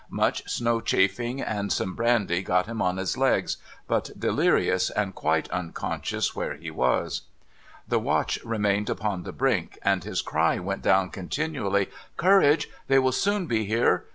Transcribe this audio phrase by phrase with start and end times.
[0.09, 3.57] Much snow chafing and some brandy got him on his legs,
[3.87, 7.21] but delirious and quite unconscious where he was.
[7.87, 11.87] The watch remained upon the brink, and his cry went down continually:'
[12.27, 12.67] Courage!
[12.87, 14.05] They will soon be here.